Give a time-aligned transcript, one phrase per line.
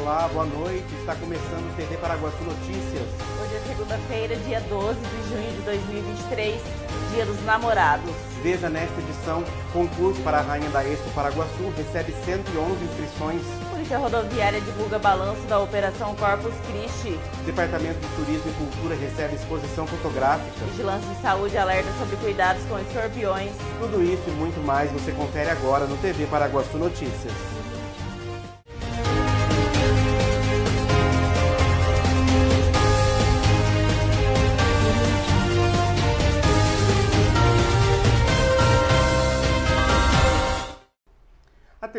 [0.00, 0.86] Olá, boa noite.
[0.98, 3.06] Está começando o TV Paraguaçu Notícias.
[3.38, 6.62] Hoje é segunda-feira, dia 12 de junho de 2023,
[7.12, 8.10] dia dos namorados.
[8.42, 9.44] Veja nesta edição,
[9.74, 13.42] concurso para a Rainha da Expo Paraguaçu recebe 111 inscrições.
[13.70, 17.20] Polícia Rodoviária divulga balanço da Operação Corpus Christi.
[17.44, 20.64] Departamento de Turismo e Cultura recebe exposição fotográfica.
[20.64, 23.52] Vigilância em Saúde alerta sobre cuidados com escorpiões.
[23.78, 27.59] Tudo isso e muito mais você confere agora no TV Paraguaçu Notícias.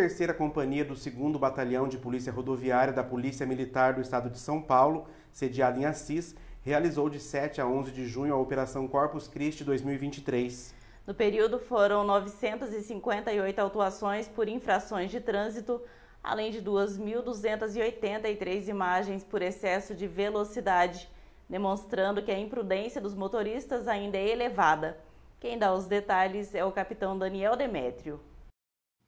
[0.01, 4.39] A terceira companhia do 2 Batalhão de Polícia Rodoviária da Polícia Militar do Estado de
[4.39, 9.27] São Paulo, sediada em Assis, realizou de 7 a 11 de junho a Operação Corpus
[9.27, 10.73] Christi 2023.
[11.05, 15.79] No período foram 958 autuações por infrações de trânsito,
[16.23, 21.07] além de 2.283 imagens por excesso de velocidade,
[21.47, 24.97] demonstrando que a imprudência dos motoristas ainda é elevada.
[25.39, 28.19] Quem dá os detalhes é o capitão Daniel Demétrio.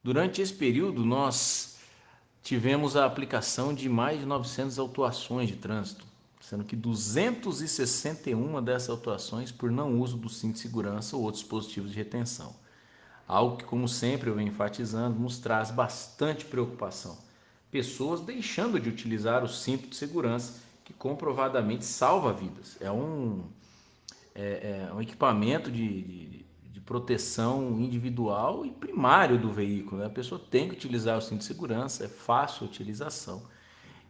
[0.03, 1.77] Durante esse período, nós
[2.43, 6.05] tivemos a aplicação de mais de 900 autuações de trânsito,
[6.41, 11.91] sendo que 261 dessas autuações por não uso do cinto de segurança ou outros dispositivos
[11.91, 12.53] de retenção.
[13.25, 17.17] Algo que, como sempre eu venho enfatizando, nos traz bastante preocupação.
[17.71, 22.77] Pessoas deixando de utilizar o cinto de segurança, que comprovadamente salva vidas.
[22.81, 23.41] É um,
[24.35, 26.42] é, é um equipamento de, de
[26.85, 30.01] proteção individual e primário do veículo.
[30.01, 30.07] Né?
[30.07, 33.43] A pessoa tem que utilizar o cinto de segurança, é fácil a utilização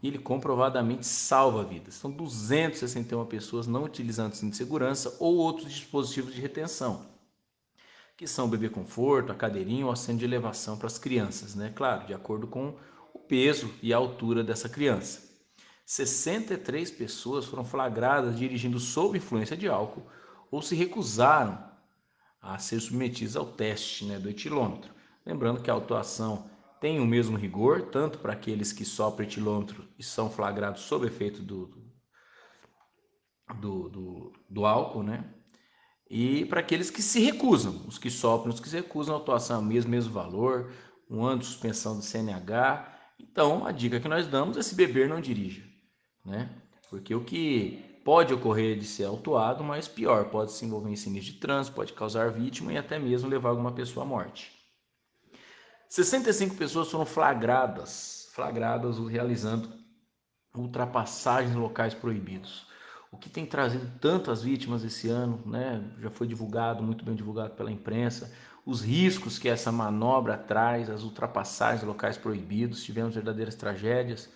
[0.04, 1.96] e ele comprovadamente salva vidas.
[1.96, 7.06] São 261 pessoas não utilizando o cinto de segurança ou outros dispositivos de retenção,
[8.18, 11.72] que são o bebê conforto, a cadeirinha ou assento de elevação para as crianças, né?
[11.74, 12.76] Claro, de acordo com
[13.14, 15.32] o peso e a altura dessa criança.
[15.86, 20.06] 63 pessoas foram flagradas dirigindo sob influência de álcool
[20.52, 21.73] ou se recusaram
[22.44, 24.94] a ser submetidos ao teste né, do etilômetro.
[25.26, 26.50] Lembrando que a autuação
[26.82, 31.42] tem o mesmo rigor, tanto para aqueles que sopram etilômetro e são flagrados sob efeito
[31.42, 31.74] do,
[33.56, 35.34] do, do, do álcool, né?
[36.10, 39.56] E para aqueles que se recusam, os que sopram, os que se recusam, a autuação
[39.56, 40.74] é o mesmo, mesmo valor,
[41.10, 42.94] um ano de suspensão do CNH.
[43.18, 45.64] Então, a dica que nós damos é se beber, não dirija,
[46.26, 46.50] né?
[46.90, 51.34] Porque o que pode ocorrer de ser autuado, mas pior, pode se envolver em sinistro
[51.34, 54.52] de trânsito, pode causar vítima e até mesmo levar alguma pessoa à morte.
[55.88, 59.72] 65 pessoas foram flagradas, flagradas realizando
[60.56, 62.68] ultrapassagens em locais proibidos.
[63.12, 65.84] O que tem trazido tantas vítimas esse ano, né?
[66.00, 68.34] Já foi divulgado, muito bem divulgado pela imprensa,
[68.66, 74.30] os riscos que essa manobra traz, as ultrapassagens em locais proibidos, tivemos verdadeiras tragédias.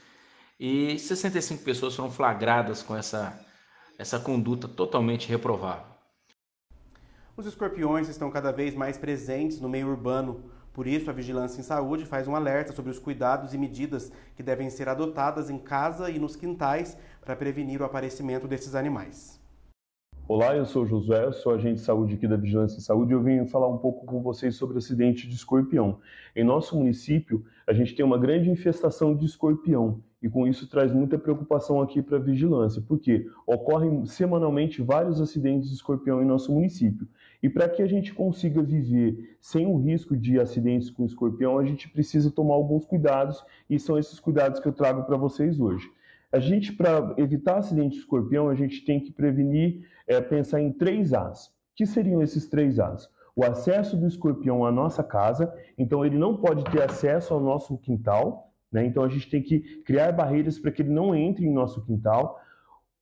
[0.59, 3.46] E 65 pessoas foram flagradas com essa
[3.97, 5.85] essa conduta totalmente reprovável.
[7.35, 10.51] Os escorpiões estão cada vez mais presentes no meio urbano.
[10.73, 14.43] Por isso, a Vigilância em Saúde faz um alerta sobre os cuidados e medidas que
[14.43, 19.36] devem ser adotadas em casa e nos quintais para prevenir o aparecimento desses animais.
[20.29, 23.23] Olá, eu sou Josué, sou agente de saúde aqui da Vigilância em Saúde e eu
[23.23, 25.99] vim falar um pouco com vocês sobre acidente de escorpião.
[26.35, 30.91] Em nosso município, a gente tem uma grande infestação de escorpião e com isso traz
[30.91, 36.51] muita preocupação aqui para a vigilância, porque ocorrem semanalmente vários acidentes de escorpião em nosso
[36.51, 37.07] município.
[37.41, 41.63] E para que a gente consiga viver sem o risco de acidentes com escorpião, a
[41.63, 45.89] gente precisa tomar alguns cuidados e são esses cuidados que eu trago para vocês hoje.
[46.29, 50.71] A gente, para evitar acidente de escorpião, a gente tem que prevenir, é, pensar em
[50.71, 51.51] três As.
[51.75, 53.09] que seriam esses três As?
[53.35, 57.77] O acesso do escorpião à nossa casa, então ele não pode ter acesso ao nosso
[57.77, 58.83] quintal, né?
[58.83, 62.39] Então a gente tem que criar barreiras para que ele não entre em nosso quintal.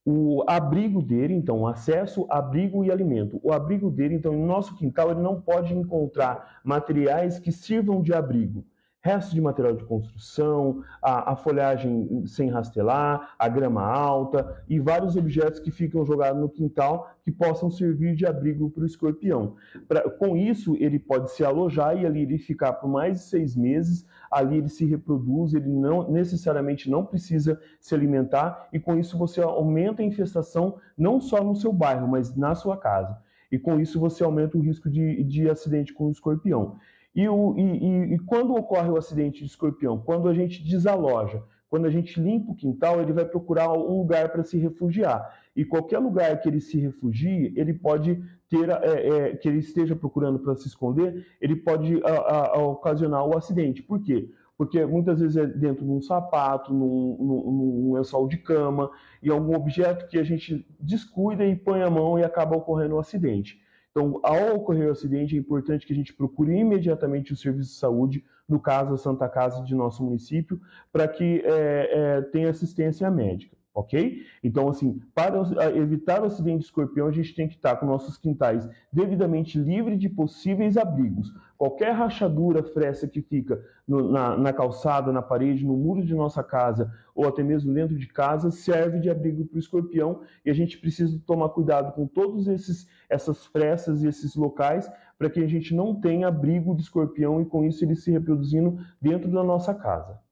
[0.04, 3.40] O abrigo dele, então, acesso, abrigo e alimento.
[3.42, 8.12] O abrigo dele, então, em nosso quintal, ele não pode encontrar materiais que sirvam de
[8.12, 8.64] abrigo
[9.06, 15.16] restos de material de construção, a, a, folhagem sem rastelar, a grama alta e vários
[15.16, 19.54] objetos que ficam jogados no quintal que possam servir de abrigo para o escorpião.
[19.86, 23.54] Pra, com isso, ele pode se alojar e ali ele ficar por mais de seis
[23.54, 29.16] meses, ali ele se reproduz, ele não necessariamente não precisa se alimentar e com isso
[29.16, 33.16] você aumenta a infestação não só no seu bairro, mas na sua casa.
[33.52, 36.76] E com isso você aumenta o risco de, de acidente com o escorpião.
[37.16, 39.98] E, o, e, e, quando ocorre o acidente de escorpião?
[39.98, 44.28] Quando a gente desaloja, quando a gente limpa o quintal, ele vai procurar um lugar
[44.28, 45.34] para se refugiar.
[45.56, 49.96] E qualquer lugar que ele se refugie, ele pode ter, é, é, que ele esteja
[49.96, 53.82] procurando para se esconder, ele pode a, a, a ocasionar o acidente.
[53.82, 54.28] Por quê?
[54.58, 58.90] porque muitas vezes é dentro de um sapato, num, num, num lençol de cama,
[59.22, 62.98] e algum objeto que a gente descuida e põe a mão e acaba ocorrendo um
[62.98, 63.60] acidente.
[63.96, 67.78] Então, ao ocorrer o acidente, é importante que a gente procure imediatamente o serviço de
[67.78, 70.60] saúde, no caso a Santa Casa de nosso município,
[70.92, 74.22] para que é, é, tenha assistência médica ok?
[74.42, 75.38] Então, assim, para
[75.76, 80.00] evitar o acidente de escorpião, a gente tem que estar com nossos quintais devidamente livres
[80.00, 81.30] de possíveis abrigos.
[81.58, 86.42] Qualquer rachadura, fresta que fica no, na, na, calçada, na parede, no muro de nossa
[86.42, 90.54] casa ou até mesmo dentro de casa serve de abrigo para o escorpião e a
[90.54, 95.46] gente precisa tomar cuidado com todos esses essas frestas e esses locais para que a
[95.46, 99.74] gente não tenha abrigo de escorpião e com isso ele se reproduzindo dentro da nossa
[99.74, 100.25] casa.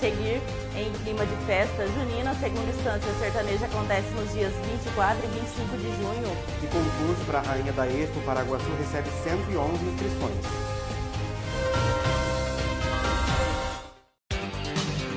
[0.00, 0.42] Seguir,
[0.76, 5.76] em clima de festa junina, a segunda instância sertaneja acontece nos dias 24 e 25
[5.78, 6.36] de junho.
[6.62, 10.85] E concurso para a Rainha da Expo Paraguaçu recebe 111 inscrições.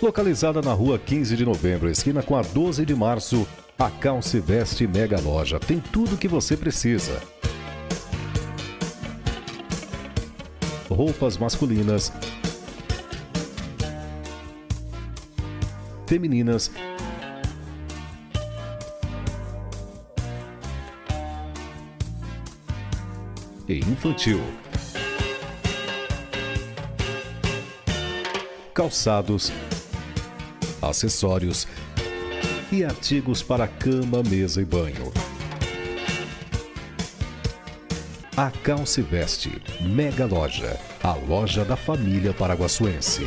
[0.00, 3.46] Localizada na rua 15 de novembro, esquina com a 12 de março,
[3.78, 7.20] a Calce Veste Mega Loja tem tudo o que você precisa.
[10.88, 12.12] Roupas masculinas,
[16.06, 16.70] femininas,
[23.68, 24.40] e infantil.
[28.76, 29.50] Calçados,
[30.82, 31.66] acessórios
[32.70, 35.10] e artigos para cama, mesa e banho.
[38.36, 43.26] A Calce Veste, Mega Loja, a loja da família paraguaçuense.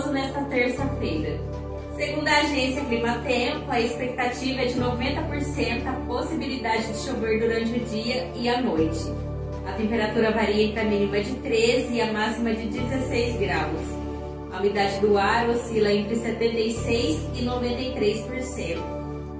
[0.00, 1.38] Chuvoso nesta terça-feira.
[1.96, 7.80] Segundo a agência Climatempo, a expectativa é de 90% a possibilidade de chover durante o
[7.84, 9.12] dia e a noite.
[9.66, 13.80] A temperatura varia entre a mínima de 13 e a máxima de 16 graus.
[14.52, 18.78] A umidade do ar oscila entre 76% e 93%.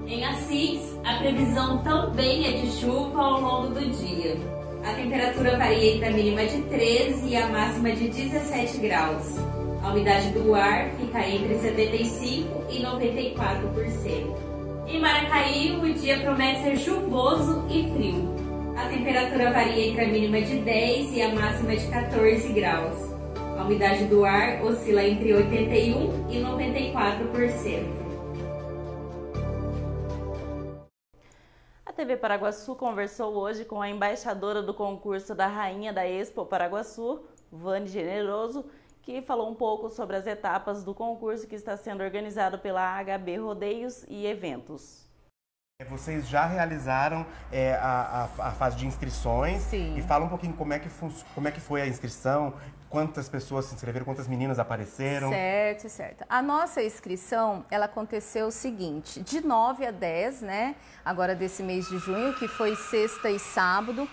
[0.07, 4.37] Em Assis, a previsão também é de chuva ao longo do dia.
[4.85, 9.60] A temperatura varia entre a mínima de 13 e a máxima de 17 graus.
[9.83, 14.51] A umidade do ar fica entre 75% e 94%.
[14.87, 18.29] Em Maracaí, o dia promete ser chuvoso e frio.
[18.77, 23.11] A temperatura varia entre a mínima de 10 e a máxima de 14 graus.
[23.57, 28.01] A umidade do ar oscila entre 81% e 94%.
[31.83, 37.21] A TV Paraguaçu conversou hoje com a embaixadora do concurso da Rainha da Expo Paraguaçu,
[37.51, 38.65] Vane Generoso,
[39.01, 43.37] que falou um pouco sobre as etapas do concurso que está sendo organizado pela HB
[43.37, 45.09] Rodeios e Eventos.
[45.81, 49.97] É, vocês já realizaram é, a, a, a, fase de inscrições Sim.
[49.97, 50.89] e fala um pouquinho como é, que
[51.33, 52.53] como é que foi a inscrição,
[52.87, 55.29] quantas pessoas se inscreveram, quantas meninas apareceram.
[55.29, 56.25] Certo, certo.
[56.29, 61.87] A nossa inscrição, ela aconteceu o seguinte, de 9 a 10, né, agora desse mês
[61.87, 64.07] de junho, que foi sexta e sábado,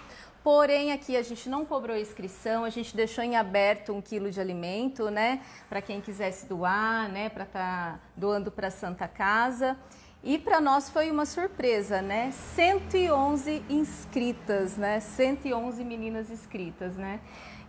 [0.51, 4.41] Porém, aqui a gente não cobrou inscrição, a gente deixou em aberto um quilo de
[4.41, 5.43] alimento, né?
[5.69, 7.29] Para quem quisesse doar, né?
[7.29, 9.77] Para estar tá doando para a Santa Casa.
[10.25, 12.31] E para nós foi uma surpresa, né?
[12.33, 15.01] 111 inscritas, né?
[15.01, 17.21] 111 meninas inscritas, né?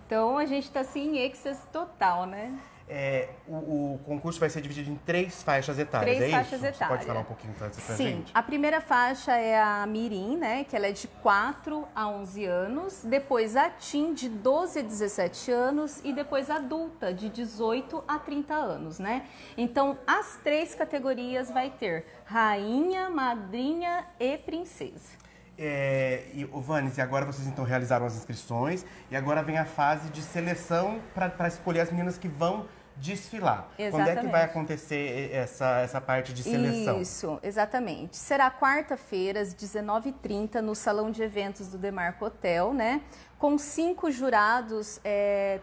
[0.05, 2.57] Então a gente está assim em êxtase total, né?
[2.91, 3.53] É, o,
[3.93, 6.65] o, concurso vai ser dividido em três faixas etárias, três é faixas isso?
[6.65, 6.77] etárias.
[6.79, 8.31] Você pode falar um pouquinho pra, pra Sim, gente?
[8.33, 13.03] a primeira faixa é a Mirim, né, que ela é de 4 a 11 anos,
[13.03, 18.17] depois a Tim, de 12 a 17 anos, e depois a adulta, de 18 a
[18.17, 19.27] 30 anos, né?
[19.55, 25.19] Então, as três categorias vai ter rainha, madrinha e princesa.
[25.61, 29.65] É, e, o Vanes, e agora vocês então realizaram as inscrições e agora vem a
[29.65, 32.65] fase de seleção para escolher as meninas que vão
[32.99, 33.67] desfilar.
[33.77, 33.91] Exatamente.
[33.91, 37.01] Quando é que vai acontecer essa, essa parte de seleção?
[37.01, 38.17] Isso, exatamente.
[38.17, 43.01] Será quarta-feira, às 19h30, no Salão de Eventos do Demarco Hotel, né?
[43.37, 45.59] Com cinco jurados, é,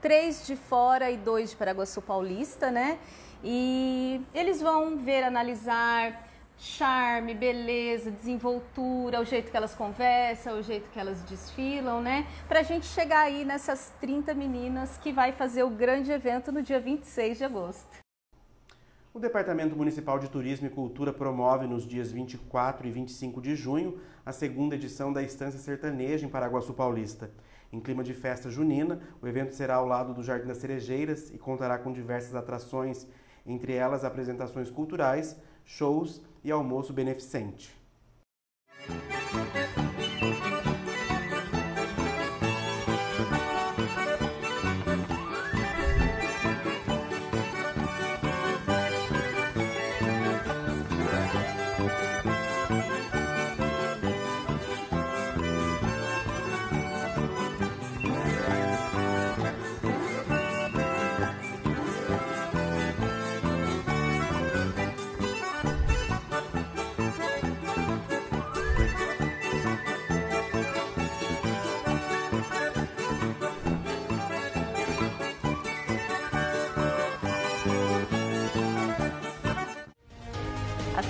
[0.00, 2.98] três de fora e dois de Paraguaçu Paulista, né?
[3.44, 6.29] E eles vão ver, analisar
[6.60, 12.26] charme, beleza, desenvoltura, o jeito que elas conversam, o jeito que elas desfilam, né?
[12.46, 16.78] Pra gente chegar aí nessas 30 meninas que vai fazer o grande evento no dia
[16.78, 17.98] 26 de agosto.
[19.12, 23.98] O Departamento Municipal de Turismo e Cultura promove nos dias 24 e 25 de junho
[24.24, 27.30] a segunda edição da Estância Sertaneja em Paraguaçu Paulista.
[27.72, 31.38] Em clima de festa junina, o evento será ao lado do Jardim das Cerejeiras e
[31.38, 33.06] contará com diversas atrações,
[33.46, 35.36] entre elas apresentações culturais,
[35.70, 37.79] shows e almoço beneficente.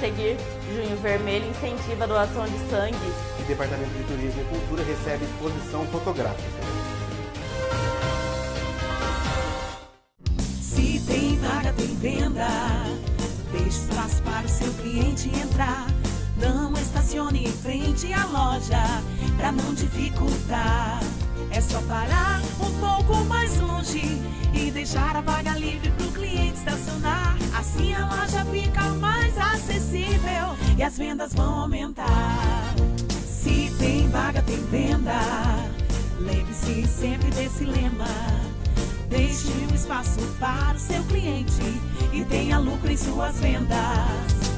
[0.01, 2.97] Seguir, Junho Vermelho incentiva a doação de sangue.
[3.39, 6.49] O Departamento de Turismo e Cultura recebe exposição fotográfica.
[10.61, 12.49] Se tem vaga, tem venda.
[13.53, 15.87] Deixe espaço para o seu cliente entrar.
[16.39, 18.83] Não estacione em frente à loja,
[19.37, 21.01] pra não dificultar.
[21.51, 24.19] É só parar um pouco mais longe
[24.55, 27.37] e deixar a vaga livre pro cliente estacionar.
[27.59, 29.20] Assim a loja fica mais
[29.55, 32.75] acessível e as vendas vão aumentar.
[33.27, 35.21] Se tem vaga, tem venda.
[36.19, 38.07] Lembre-se sempre desse lema.
[39.09, 41.81] Deixe um espaço para o seu cliente
[42.13, 43.79] e tenha lucro em suas vendas.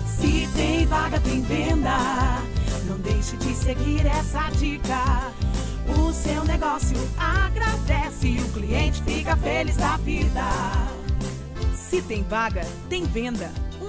[0.07, 1.97] Se tem vaga, tem venda.
[2.87, 5.33] Não deixe de seguir essa dica.
[5.99, 10.45] O seu negócio agradece e o cliente fica feliz da vida.
[11.75, 13.51] Se tem vaga, tem venda.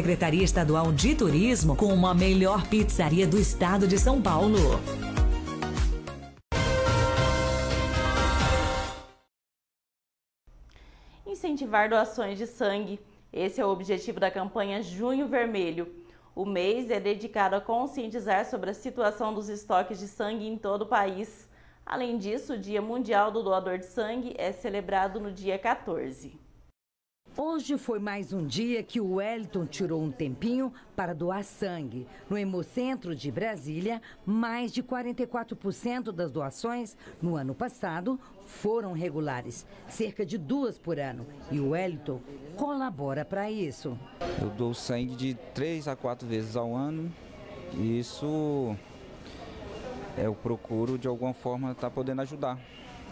[0.00, 4.80] Secretaria Estadual de Turismo como a melhor pizzaria do estado de São Paulo.
[11.26, 12.98] Incentivar doações de sangue.
[13.30, 15.94] Esse é o objetivo da campanha Junho Vermelho.
[16.34, 20.82] O mês é dedicado a conscientizar sobre a situação dos estoques de sangue em todo
[20.82, 21.46] o país.
[21.84, 26.39] Além disso, o Dia Mundial do Doador de Sangue é celebrado no dia 14.
[27.36, 32.04] Hoje foi mais um dia que o Wellington tirou um tempinho para doar sangue.
[32.28, 40.26] No Hemocentro de Brasília, mais de 44% das doações no ano passado foram regulares, cerca
[40.26, 41.24] de duas por ano.
[41.52, 42.20] E o Wellington
[42.56, 43.96] colabora para isso.
[44.42, 47.12] Eu dou sangue de três a quatro vezes ao ano
[47.74, 48.76] e isso
[50.18, 52.58] eu procuro de alguma forma estar tá podendo ajudar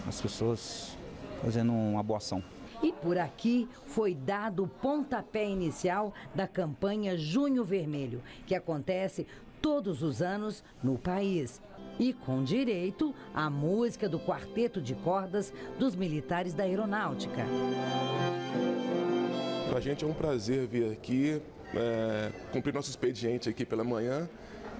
[0.07, 0.99] as pessoas
[1.41, 2.43] fazendo uma boa ação.
[2.83, 9.27] E por aqui foi dado o pontapé inicial da campanha Junho Vermelho, que acontece
[9.61, 11.61] todos os anos no país.
[11.99, 17.45] E com direito à música do quarteto de cordas dos militares da aeronáutica.
[19.69, 21.43] Para a gente é um prazer vir aqui,
[21.75, 24.29] é, cumprir nosso expediente aqui pela manhã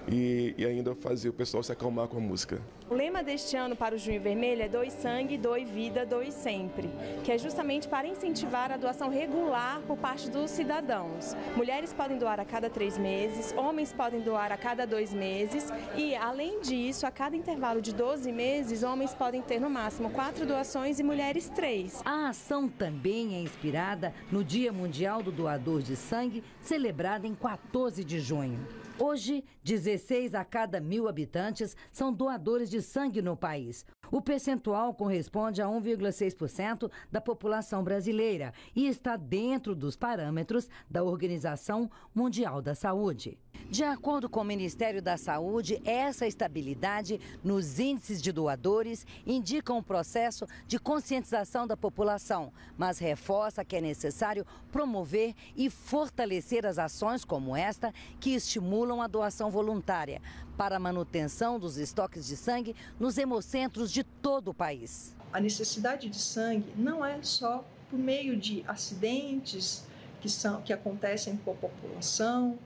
[0.07, 2.61] e, e, ainda fazer o pessoal se acalmar com a música.
[2.89, 6.89] O lema deste ano para o Junho Vermelho é Doe Sangue, Doe Vida, Doe Sempre,
[7.23, 11.35] que é justamente para incentivar a doação regular por parte dos cidadãos.
[11.55, 16.15] Mulheres podem doar a cada três meses, homens podem doar a cada dois meses e,
[16.15, 20.99] além disso, a cada intervalo de 12 meses, homens podem ter no máximo quatro doações
[20.99, 22.01] e mulheres três.
[22.03, 28.03] A ação também é inspirada no Dia Mundial do Doador de Sangue, celebrado em 14
[28.03, 28.59] de junho.
[29.01, 33.85] Hoje, 16 a cada mil habitantes são doadores de sangue no país.
[34.11, 41.89] O percentual corresponde a 1,6% da população brasileira e está dentro dos parâmetros da Organização
[42.13, 43.37] Mundial da Saúde.
[43.69, 49.83] De acordo com o Ministério da Saúde, essa estabilidade nos índices de doadores indica um
[49.83, 57.23] processo de conscientização da população, mas reforça que é necessário promover e fortalecer as ações
[57.23, 60.19] como esta que estimulam a doação voluntária
[60.57, 65.13] para a manutenção dos estoques de sangue nos hemocentros de todo o país.
[65.33, 69.83] A necessidade de sangue não é só por meio de acidentes
[70.21, 72.57] que, são, que acontecem com a população,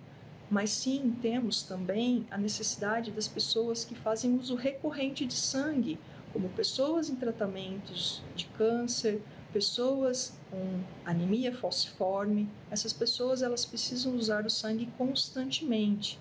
[0.49, 5.97] mas sim temos também a necessidade das pessoas que fazem uso recorrente de sangue,
[6.31, 9.19] como pessoas em tratamentos de câncer,
[9.51, 12.47] pessoas com anemia falciforme.
[12.69, 16.19] Essas pessoas elas precisam usar o sangue constantemente.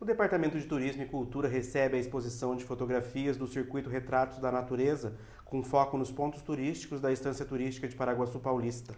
[0.00, 4.52] O Departamento de Turismo e Cultura recebe a exposição de fotografias do circuito Retratos da
[4.52, 8.94] Natureza, com foco nos pontos turísticos da Estância Turística de Paraguaçu Paulista.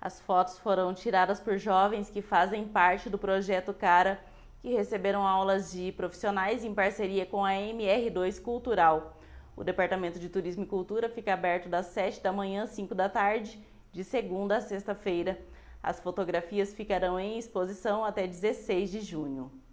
[0.00, 4.20] As fotos foram tiradas por jovens que fazem parte do projeto Cara,
[4.60, 9.20] que receberam aulas de profissionais em parceria com a MR2 Cultural.
[9.56, 13.08] O Departamento de Turismo e Cultura fica aberto das 7 da manhã às 5 da
[13.08, 15.36] tarde, de segunda a sexta-feira.
[15.82, 19.63] As fotografias ficarão em exposição até 16 de junho.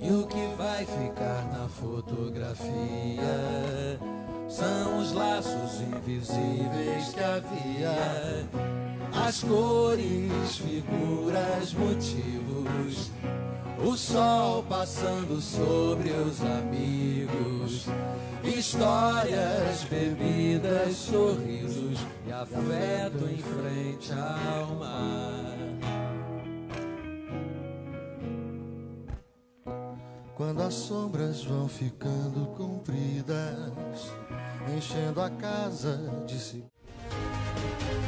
[0.00, 2.58] E o que vai ficar na fotografia
[4.48, 8.46] são os laços invisíveis que havia,
[9.26, 13.10] as cores, figuras, motivos,
[13.84, 17.86] o sol passando sobre os amigos,
[18.44, 25.43] histórias, bebidas, sorrisos e afeto em frente ao mar.
[30.36, 34.10] Quando as sombras vão ficando compridas,
[34.76, 36.64] enchendo a casa de si.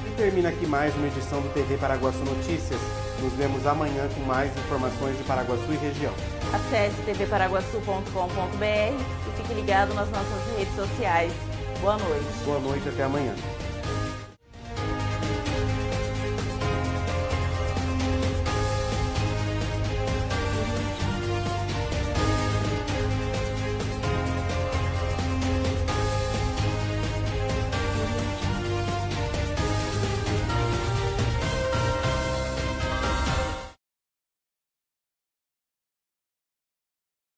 [0.05, 2.81] E termina aqui mais uma edição do TV Paraguaçu Notícias.
[3.23, 6.12] Nos vemos amanhã com mais informações de Paraguaçu e região.
[6.53, 11.33] Acesse tvparaguaçu.com.br e fique ligado nas nossas redes sociais.
[11.81, 12.27] Boa noite.
[12.45, 13.35] Boa noite, até amanhã.